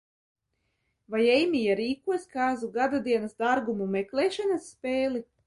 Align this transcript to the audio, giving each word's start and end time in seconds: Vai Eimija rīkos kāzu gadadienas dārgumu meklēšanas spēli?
Vai 1.15 1.19
Eimija 1.33 1.75
rīkos 1.79 2.25
kāzu 2.37 2.71
gadadienas 2.79 3.37
dārgumu 3.45 3.91
meklēšanas 3.99 4.67
spēli? 4.73 5.25